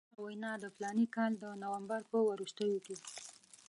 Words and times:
هغه 0.09 0.19
وینا 0.27 0.53
د 0.59 0.65
فلاني 0.75 1.05
کال 1.15 1.31
د 1.39 1.43
نومبر 1.61 2.01
په 2.11 2.17
وروستیو 2.29 2.77
کې. 2.85 2.95